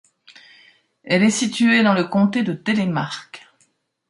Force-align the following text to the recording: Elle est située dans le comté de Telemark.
Elle 1.03 1.21
est 1.21 1.29
située 1.29 1.83
dans 1.83 1.93
le 1.93 2.05
comté 2.05 2.41
de 2.41 2.53
Telemark. 2.53 3.45